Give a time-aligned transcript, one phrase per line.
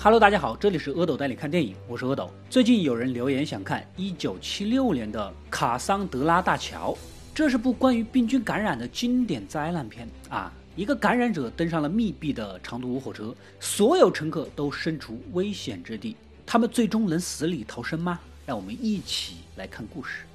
[0.00, 2.30] Hello，大家好，这里是阿斗带你看电影，我是阿斗。
[2.48, 6.92] 最近有人留言想看1976年的《卡桑德拉大桥》，
[7.34, 10.52] 这是部关于病菌感染的经典灾难片啊！
[10.76, 16.14] 一个感染者登上了密闭的长途火车，所有乘客都身处危险之地，
[16.46, 18.20] 他们最终能死里逃生吗？
[18.46, 20.27] 让我们一起来看故事。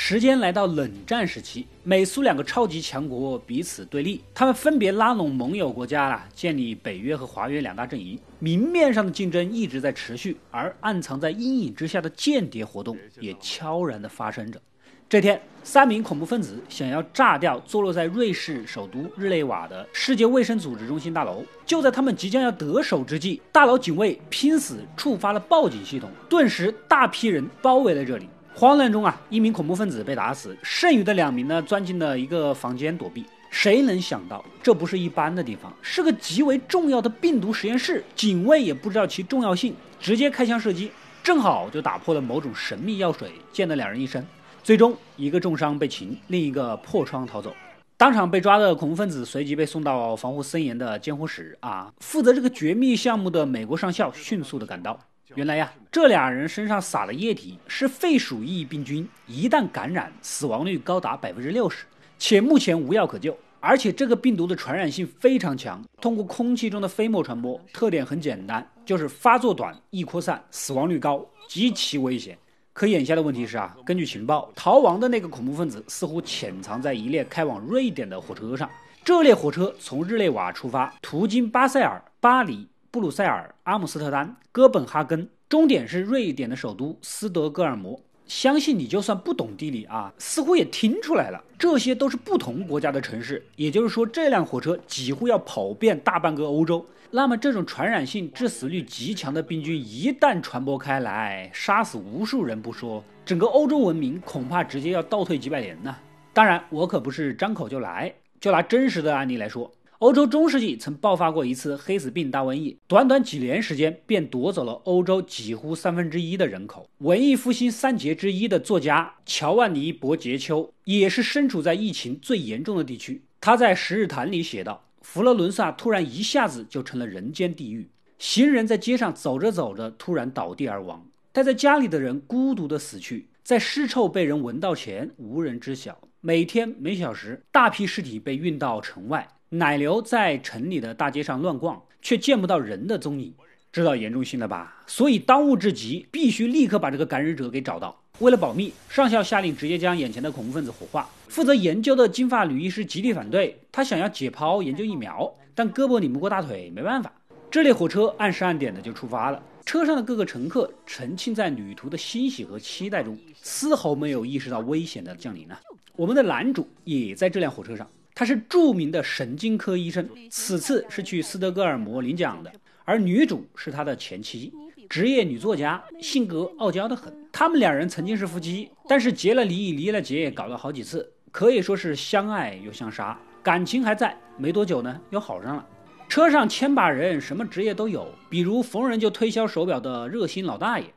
[0.00, 8.16] 时间来到冷战时期，美苏两个超级强国彼此对立，他们分别拉拢盟友国家啊，建立北约和华约两大阵营。
[8.38, 14.62] 明面上的竞争一直在持续，而暗藏在阴影之下的间谍活动也悄然地发生着。
[15.08, 21.44] 这天，三名恐怖分子想要炸掉坐落在瑞士首都日内瓦的世界卫生组织中心大楼。
[21.66, 28.28] 就在他们即将要得手之际，大楼警卫拼死触发了报警系统，顿时大批人包围了这里。
[28.58, 33.24] 慌乱中啊，一名恐怖分子被打死，剩余的两名呢，钻进了一个房间躲避。
[33.50, 38.02] 谁能想到，这不是一般的地方，是个极为重要的病毒实验室。
[38.16, 40.90] 警卫也不知道其重要性，直接开枪射击，
[41.22, 44.26] 正好就打破了某种神秘药水，溅了两人一身。
[44.64, 47.54] 最终，一个重伤被擒，另一个破窗逃走。
[47.96, 51.56] 当场被抓的恐怖分子随即被送到防护森严的监护室。
[51.60, 54.98] 啊，负责这个绝密项目的美国上校迅速的赶到。
[55.34, 61.84] 原来呀，这俩人身上撒的液体是肺鼠疫病菌，一旦感染，死亡率高达百分之六十，
[62.18, 63.36] 且目前无药可救。
[63.60, 72.38] 而且这个病毒的传染性非常强，通过空气中的飞沫传播，特点很简单，就是发作短、易扩散、死亡率高，极其危险。
[72.72, 78.70] 可眼下的问题是啊，根据情报，逃亡的那个恐怖分子似乎潜藏在一列开往瑞典的火车上。
[79.04, 82.66] 这列火车从日内瓦出发，途经巴塞尔、巴黎。
[82.90, 88.00] 布鲁塞尔、阿姆斯特丹、哥本哈根，终点是瑞典的首都斯德哥尔摩。
[88.26, 93.44] 相信你就算不懂地理啊，似乎也听出来了，这些都是不同国家的城市。
[93.56, 96.84] 也就是说，这辆火车几乎要跑遍大半个欧洲。
[97.10, 105.94] 那么，这种传染性、致死率极强的病菌一旦传播开来，杀死无数人不说，整个欧洲文明恐怕直接要倒退几百年呢。
[106.32, 109.70] 当然，我可不是张口就来，就拿真实的案例来说。
[109.98, 116.88] 欧洲中世纪曾爆发过一次黑死病大瘟疫，短短几年时间便夺走了欧洲几乎三分之一的人口。
[116.98, 123.20] 文艺复兴三杰之一的作家乔万尼·伯杰丘也是身处在疫情最严重的地区。
[123.40, 127.88] 他在《十日谈》里写道：“佛罗伦萨突然一下子就成了人间地狱，
[128.20, 135.98] 行人在街上走着走着突然倒地而亡，待在家里的人孤独的死去，在尸臭被人闻到前无人知晓。
[136.20, 143.32] 每天每小时，大批尸体被运到城外。”奶牛在城里的大街上乱逛，却见不到人的踪影，
[143.72, 144.82] 知道严重性了吧？
[144.86, 147.98] 所以当务之急，必须立刻把这个感染者给找到。
[148.18, 151.08] 为了保密，上校下令直接将眼前的恐怖分子火化。
[151.28, 157.10] 负责研究的金发女医师极力反对，她想要解剖研究疫苗，但胳膊拧不过大腿，没办法。
[157.50, 165.56] 这列火车按时按点的就出发了，车上的各个乘客沉浸在旅途的欣喜和期待中，丝毫没有意识到危险的降临呢。
[165.96, 167.88] 我们的男主也在这辆火车上。
[168.18, 172.50] 他是著名的神经科医生，此次是去斯德哥尔摩领奖的。
[172.84, 174.52] 而女主是他的前妻，
[174.88, 177.16] 职业女作家，性格傲娇的很。
[177.30, 183.16] 他们两人曾经是夫妻，但是结了离，离了结，搞了好几次，可以说是相爱又相杀。
[183.40, 185.64] 感情还在，没多久呢，又好上了。
[186.08, 190.92] 车上千把人，什么职业都有，比如逢人就推销手表的热心老大爷。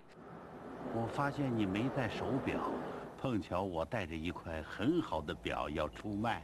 [0.96, 2.72] 我发现你没戴手表，
[3.22, 6.42] 碰巧我带着一块很好的表要出卖。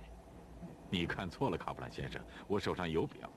[0.89, 3.29] 你看错了，卡布兰先生，我手上有表。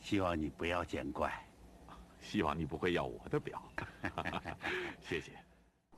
[0.00, 1.32] 希望你不要见怪，
[2.20, 3.62] 希望你不会要我的表。
[5.00, 5.30] 谢谢。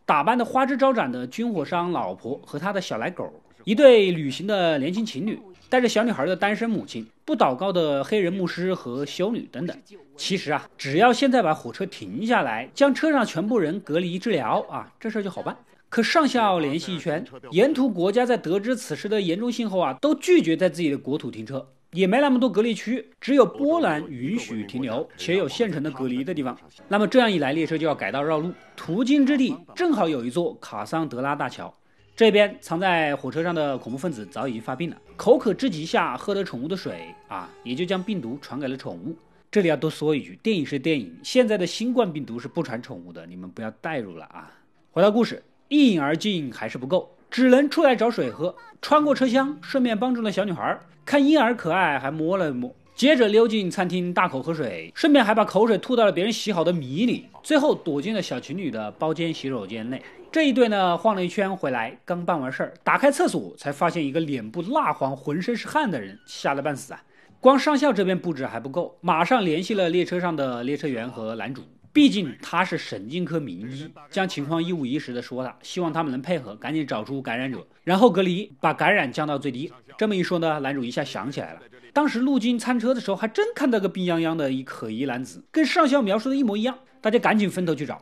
[0.05, 3.33] 打扮的花枝招展的军火商老婆和他的小奶狗，
[3.65, 9.77] 一对旅行的年轻情侣，带着小女孩的单身母亲，不祷告的黑人牧师和修女等等。
[10.17, 15.57] 其实啊，只要现在把火车停下来，将车上全部人隔离治疗啊，这事儿就好办。
[15.89, 26.59] 可上校联系一圈，沿途国家在得知此事的严重性后啊，都拒绝在自己的国土停车，也没那么多隔离区，只有波兰允许停留，且有现成的隔离的地方。
[26.89, 31.73] 那么这样一来，列车就要改道绕路，途经之地正好有一座卡桑德拉大桥。
[32.17, 39.17] 这边藏在火车上的恐怖分子早已经发病了，口渴之极下喝得宠物的水啊，也就将病毒传给了宠物。
[39.51, 44.53] 这里要多说一句，电影是电影，现在的新冠病毒是不传宠物的，你们不要代入了啊。
[44.91, 45.43] 回到故事。
[45.69, 48.55] 一饮而尽还是不够，只能出来找水喝。
[48.81, 52.73] 穿过车厢，顺便帮助了小女孩，看婴儿可爱，还摸了摸。
[52.95, 57.27] 接着溜进餐厅，大口喝水，顺便还把口水吐到了别人洗好的米里。
[57.43, 60.01] 最后躲进了小情侣的包间洗手间内。
[60.31, 67.03] 这一对呢，晃了一圈回来，刚办完事儿，打开厕所才发现一个脸部蜡黄、浑身是汗的人，吓得半死啊！
[67.41, 71.63] 光上校这边布置还不够，马上联系了列车上的列车员和男主。
[71.97, 79.73] 毕竟他是神经科名医，将情况一五一十的说了，希望他们能配合，赶紧找出感染者，然后隔离，把感染降到最低。
[79.97, 81.61] 这么一说呢，男主一下想起来了，
[81.95, 86.79] 当时路经餐车的时候，还真看到个病殃殃的一可疑男子，跟上校描述的一模一样。
[87.01, 87.99] 大家赶紧分头去找，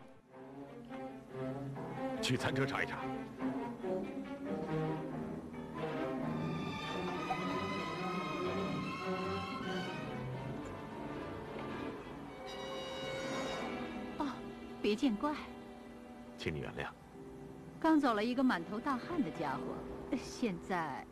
[2.21, 2.99] 去餐车查一查。
[14.85, 15.33] 别见怪，
[16.37, 16.87] 请你原谅。
[17.81, 21.03] 刚走了一个满头大汗的家伙，现在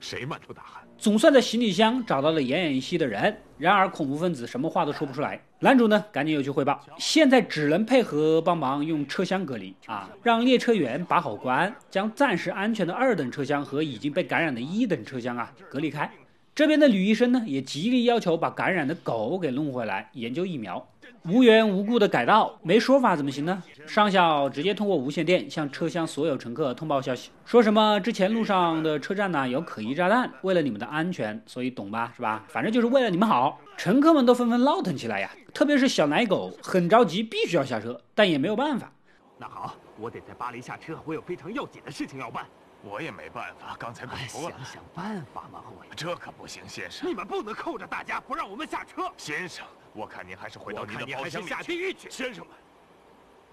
[0.00, 0.82] 谁满头大汗？
[0.98, 5.40] 总算在行李箱找到了奄奄一息的人，然而恐怖分子什么话都说不出来。
[5.60, 16.10] 男主呢，赶紧又去汇报，现在只能配合帮忙用车厢隔离啊，让列车员把好关，将暂时安全的二等车厢和已经被感染的一等车厢啊隔离开。
[16.52, 20.84] 这边的女医生呢，也极力要求把感染的狗给弄回来研究疫苗。
[21.24, 23.62] 无缘无故的改道，没说法怎么行呢？
[23.86, 32.12] 上校直接通过无线电向车厢所有乘客通报消息，说什么之前路上的车站呢有可疑炸弹，为了你们的安全，所以懂吧？
[32.14, 32.44] 是吧？
[32.48, 33.58] 反正就是为了你们好。
[33.76, 38.92] 乘客们都纷纷闹腾起来呀，特别是小奶狗很着急，必须要下车，但也没有办法。
[39.38, 42.46] 那好，我得在巴黎下车，我有非常要紧的事情要办。
[42.86, 45.82] 我也没办法，刚才不说了想想办法嘛，我。
[45.96, 47.08] 这可不行，先生。
[47.08, 49.64] 你们不能扣着大家不让我们下车，先生。
[49.94, 52.10] 我看您还是回到您的包厢里下地狱去。
[52.10, 52.54] 先生们，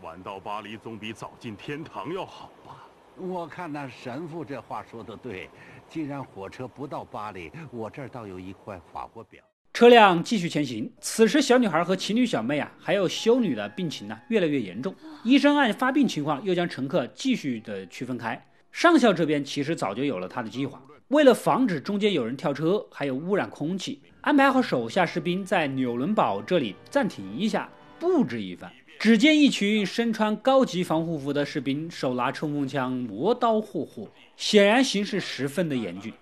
[0.02, 2.88] 晚到巴黎总比早进天堂要好吧？
[3.18, 5.48] 我看那神父这话说的对，
[5.88, 9.44] 既然火车不到巴黎，我这儿倒有一块法国表。
[9.72, 14.96] 车辆继续前行，此时小女孩和情侣小妹啊，还有修女的病情呢，越来越严重。
[15.24, 18.44] 医生按发病情况，又将乘客继续的区分开。
[18.72, 27.69] 上校这边其实早就有了他的计划，为了防止中间有人跳车，还有污染空气，安排好手下士兵在纽伦堡这里暂停一下，
[28.00, 28.72] 布置一番。
[28.98, 36.13] 只见一群身穿高级防护服的士兵，手拿冲锋枪，磨刀霍霍，显然形势十分的严峻。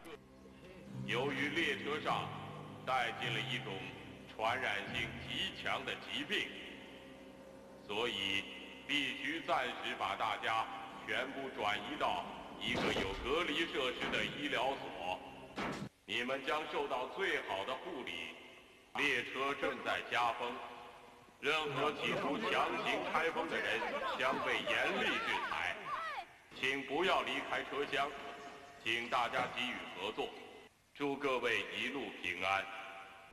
[1.05, 2.27] 由于列车上
[2.83, 3.71] 带进了一种
[4.35, 6.47] 传染性极强的疾病，
[7.87, 8.41] 所以
[8.87, 10.65] 必须暂时把大家
[11.05, 12.25] 全部转移到。
[12.61, 15.19] 一个有隔离设施的医疗所，
[16.05, 18.11] 你们将受到最好的护理。
[18.97, 20.51] 列车正在加封，
[21.39, 23.79] 任何企图强行开封的人
[24.19, 25.75] 将被严厉制裁。
[26.59, 28.09] 请不要离开车厢，
[28.83, 30.27] 请大家给予合作。
[30.93, 32.65] 祝各位一路平安。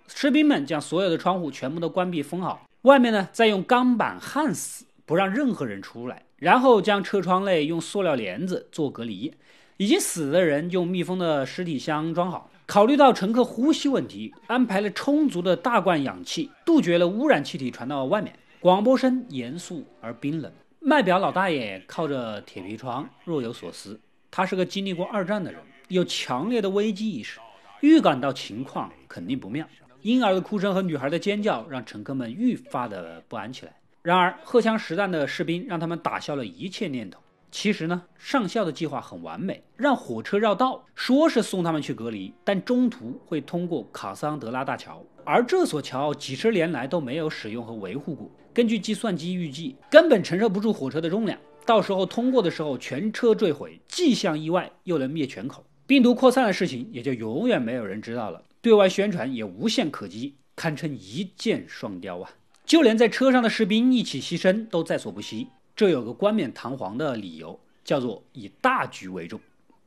[0.06, 6.22] 士兵们将所有的窗户全部都关闭封好，外面呢再用钢板焊死，不让任何人出来。
[6.38, 9.32] 然后将车窗内用塑料帘子做隔离，
[9.78, 12.50] 已经死的人用密封的尸体箱装好。
[12.66, 18.34] 考虑到乘客呼吸问题，安排了充足的大罐氧气，杜绝了污染气体传到外面。
[18.58, 20.52] 广播声严肃而冰冷。
[20.80, 23.98] 卖表老大爷靠着铁皮窗若有所思。
[24.30, 27.38] 他是个经历过二战的人，有强烈的危机意识，
[27.80, 29.66] 预感到情况肯定不妙。
[30.02, 33.72] 婴儿的哭声和女孩的尖叫让乘客们愈发的不安起来。
[34.06, 37.20] 然而，荷枪实弹的士兵让他们打消了一切念头。
[37.50, 48.30] 其实呢，上校的计划很完美，让火车绕道，说是送他们去隔离，但中途会通过卡桑德拉大桥，而这所桥几十年来都没有使用和维护过。
[48.54, 55.66] 根据计算机预计，根本承受不住火车的重量，到时候通过的时候全车坠毁，既像意外，又能灭全口。
[55.84, 62.30] 病毒扩散的事情也就永远没有人知道了，对外宣传也无懈可击，堪称一箭双雕啊！
[62.66, 65.46] 就连在车上的士兵一起牺牲都在所不惜，
[65.76, 69.38] 这有个冠冕堂皇的理由，叫做以大局为重。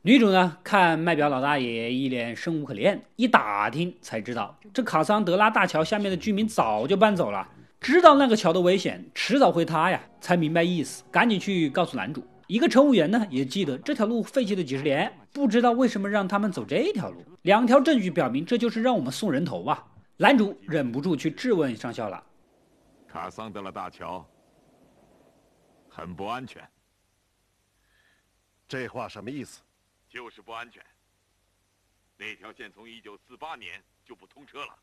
[0.04, 7.46] 女主呢，看卖表老大爷一脸生无可恋，一打听才知道，这卡桑德拉大桥下面的居民早就搬走了，
[7.82, 12.24] 知道那个桥的危险，迟早会塌呀，才明白意思，赶紧去告诉男主。
[12.48, 17.22] 一个乘务员呢，也记得这条路废弃了几十年，不知道为什么让他们走这条路。
[17.42, 19.84] 两条证据表明，这就是让我们送人头啊！
[20.16, 22.24] 男主忍不住去质问上校了。
[23.12, 24.24] 卡桑德拉大桥
[25.90, 26.70] 很不安全，
[28.68, 29.64] 这话什么意思？
[30.08, 30.86] 就是不安全。
[32.16, 34.80] 那条线从一九四八年就不通车了。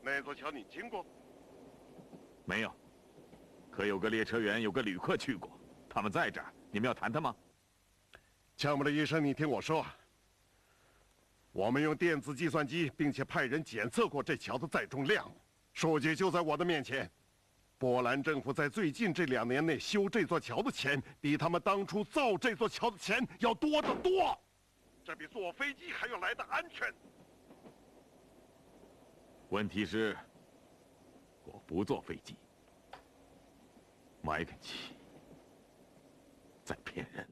[0.00, 1.04] 那座桥你经过？
[2.46, 2.74] 没有，
[3.70, 5.60] 可有个列车员，有个旅客去过，
[5.90, 6.54] 他们在这儿。
[6.70, 7.36] 你们要谈谈吗？
[8.56, 9.84] 乔姆的医生，你听我说。
[11.54, 15.30] 我们用电子计算机，并且派人检测过这桥的载重量，
[15.72, 17.08] 数据就在我的面前。
[17.78, 24.36] 波兰政府在最近这两年内修这座桥的钱，比他们当初造这座桥的钱要多得多。
[25.04, 26.92] 这比坐飞机还要来的安全。
[29.50, 30.16] 问题是，
[31.44, 32.34] 我不坐飞机。
[34.22, 34.96] 麦肯齐
[36.64, 37.24] 在骗人。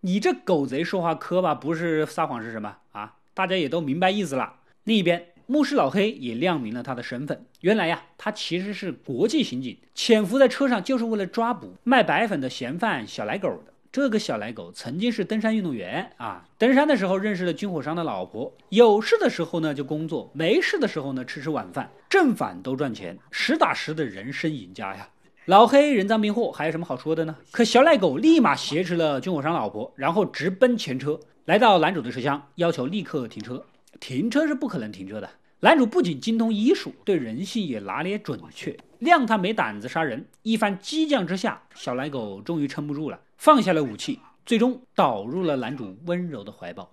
[0.00, 3.14] 你这狗贼说话磕巴，不是撒谎是什么啊？
[3.38, 4.52] 大家也都明白意思了。
[4.82, 7.46] 另一边，牧师老黑也亮明了他的身份。
[7.60, 13.72] 原来呀，他其实是国际刑警，潜伏在车上就是为了抓捕卖白粉的嫌犯小奶狗的。
[13.92, 25.08] 这个小奶狗曾经是登山运动员啊，登山的时候认识了军火商的老婆，有事的时候呢就工作，没事的时候呢吃吃晚饭，正反都赚钱，实打实的人生赢家呀。
[25.44, 27.36] 老黑人赃并获，还有什么好说的呢？
[27.52, 31.18] 可小奶狗立马挟持了军火商老婆，然后直奔前车，
[31.48, 33.64] 来到男主的车厢，要求立刻停车。
[33.98, 35.30] 停车是不可能停车的。
[35.60, 40.28] 男主不仅精通医术，对人性也拿捏准确，谅他没胆子杀人。
[40.42, 46.92] 一番激将之下，小奶狗终于撑不住了，放下了武器，最终倒入了男主温柔的怀抱。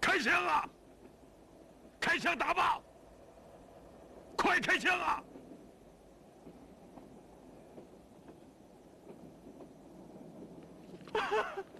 [0.00, 0.66] 开枪啊！
[2.00, 2.82] 开枪打爆！
[4.36, 5.22] 快开枪啊！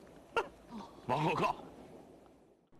[1.10, 1.56] 往后靠！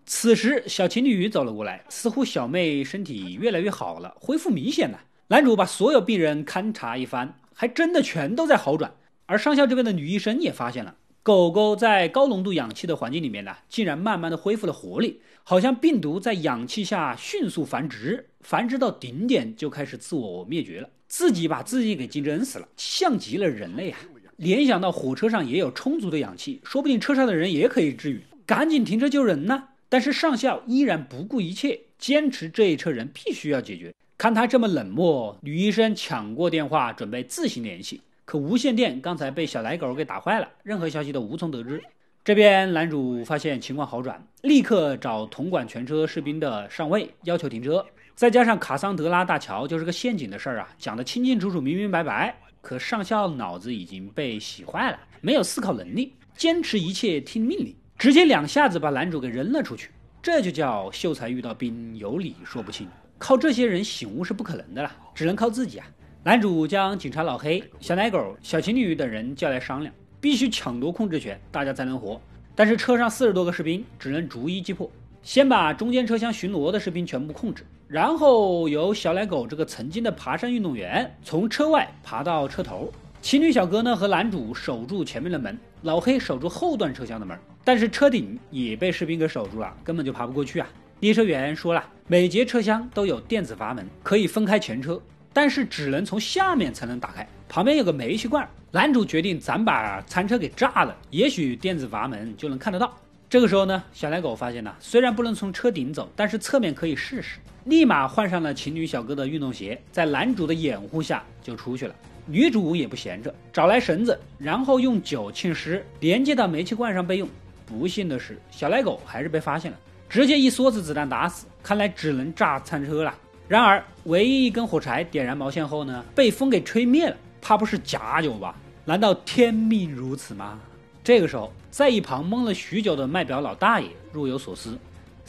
[0.06, 5.00] 此时，小情侣走了过来，似乎小妹身体越来越好了，恢复明显了。
[5.26, 8.94] 男主把所有病人勘察一番，还真的全都在好转。
[9.26, 10.94] 而上校这边的女医生也发现了，
[11.24, 23.98] 狗狗在高浓度氧气的环境里面呢，竟然慢慢的恢复了活力，好像病毒在氧气下迅速繁殖，繁殖到顶点就开始自我灭绝了，自己把自己给竞争死了，像极了人类啊！
[24.40, 29.64] 联想到火车上也有充足的氧气，说不定车上的人也可以治愈，赶紧停车救人呢。
[29.90, 33.92] 但是上校依然不顾一切，坚持这一车人必须要解决。
[34.16, 38.00] 看他这么冷漠，女医生抢过电话，准备自行联系。
[38.24, 41.82] 可无线电刚才被小奶狗给打坏了，任何消息都无从得知。
[42.24, 47.84] 这边男主发现情况好转，立刻找统管全车士兵的上尉要求停车。
[48.14, 52.34] 再加上卡桑德拉大桥就是个陷阱的事儿啊，讲得清清楚楚、明明白白。
[52.60, 57.74] 可上校脑子已经被洗坏了，没有思考能力，坚持一切听命令。
[57.98, 59.90] 直接两下子把男主给扔了出去，
[60.22, 62.88] 这就叫秀才遇到兵，有理说不清。
[63.18, 65.86] 靠这些人醒悟是不可能的了，只能靠自己啊！
[66.22, 72.20] 男主将警察老黑、小奶狗、小情侣等人叫来商量，必须抢夺控制权，大家才能活。
[72.54, 74.90] 但是车上四十多个士兵只能逐一击破，
[75.22, 82.88] 先把中间车厢巡逻的士兵全部控制，然后由小奶狗这个曾经的爬山运动员从车外爬到车头。
[83.20, 90.68] 情侣小哥呢和男主守住前面的门，老黑守住后段车厢的门，但是车顶也被士兵给守住了，根本就爬不过去啊！
[91.00, 98.48] 列车员说了，每节车厢都有电子阀门，可以分开前车，但是只能从下面才能打开，旁边有个煤气罐。
[98.70, 102.96] 男主决定咱把餐车给炸了，也许电子阀门就能看得到。
[103.28, 107.38] 这个时候呢，小奶狗发现呢，虽然不能从车顶走，但是侧面可以试试，
[107.70, 111.94] 立马换上了情侣小哥的运动鞋，在男主的掩护下就出去了。
[112.26, 117.28] 女主也不闲着，找来绳子，然后用酒浸湿，连接到煤气罐上备用。
[117.64, 121.46] 不幸的是，小奶狗还是被发现了，直接一梭子子弹打死。
[121.62, 123.14] 看来只能炸餐车了。
[123.46, 127.16] 然而，唯一一根火柴点燃毛线后呢，被风给吹灭了。
[127.40, 128.56] 怕不是假酒吧？
[128.84, 130.58] 难道天命如此吗？
[131.04, 134.76] 这个时候，在一旁懵了许久的卖表老大爷若有所思。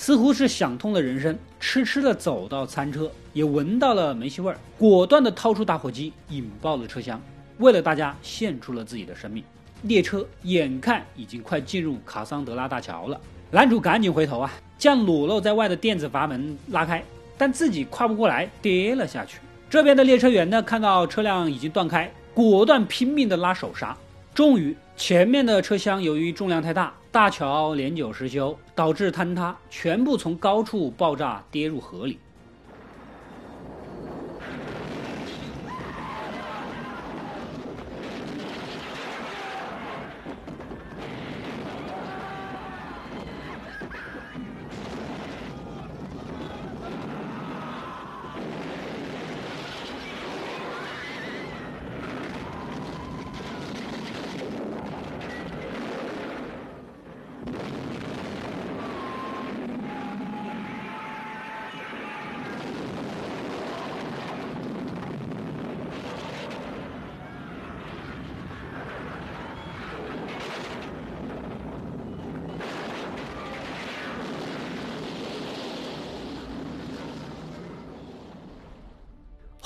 [0.02, 7.22] 似乎是想通了人生，痴痴的走到餐车，也闻到了煤气味儿，果断的掏出打火机引爆了车厢，
[7.60, 9.44] 为了大家献出了自己的生命。
[9.84, 17.04] 列车眼看已经快进入卡桑德拉大桥了，男主赶紧回头啊，将裸露在外的电子阀门拉开，
[17.38, 19.38] 但自己跨不过来，跌了下去。
[19.70, 23.96] 这边的列车员呢，看到车辆已经断开，果断拼命的拉手刹，
[24.34, 26.92] 终于前面的车厢由于重量太大。
[27.12, 32.18] 大桥年久失修，导致坍塌，全部从高处爆炸，跌入河里。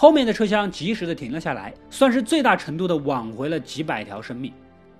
[0.05, 4.53] 后面的车厢及时的停了下来，算是最大程度的挽回了几百条生命。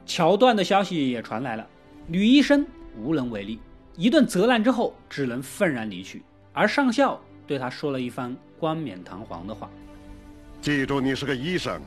[0.04, 1.68] 桥段的消息也传来了，
[2.08, 2.66] 女医生
[2.98, 3.60] 无能为力。
[3.96, 6.24] 一顿责难之后，只能愤然离去。
[6.54, 9.70] 而上校对他说了一番冠冕堂皇的话
[10.60, 11.80] ：“记住，你是个医生，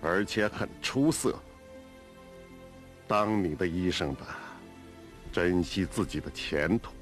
[0.00, 1.36] 而且很出色。
[3.08, 4.38] 当你的医生吧，
[5.32, 6.92] 珍惜自己的前途。”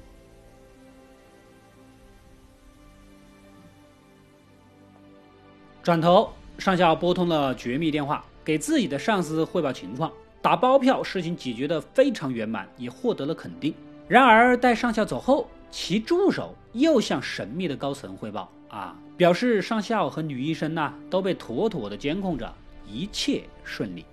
[5.83, 13.73] 转头，上校拨通了绝密电话，给自己的上司汇报情况，打包票，事情解决的非常圆满，也获得了肯定。
[14.07, 22.53] 然而，待上校走后，其助手又向神秘的高层汇报，啊，表示上校和女医生呢都被妥妥的监控着，
[22.85, 24.05] 一切顺利。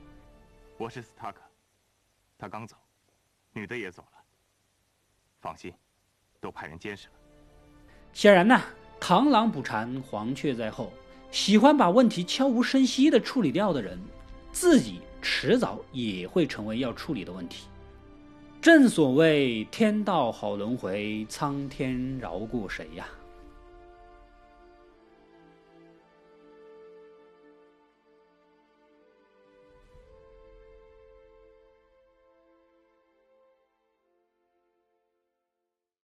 [0.79, 1.43] 我是斯塔克，
[2.39, 2.77] 他刚走，
[3.53, 4.19] 女的也走了。
[5.39, 5.71] 放心，
[6.41, 7.15] 都派人监视了。
[8.15, 8.59] 显然呢，
[8.99, 10.91] 螳螂捕蝉，黄雀在后。
[11.31, 13.99] 喜欢把问题悄无声息地处理掉的人，
[14.51, 17.67] 自己迟早也会成为要处理的问题。
[18.61, 23.07] 正所谓天道好轮回，苍天饶过谁呀？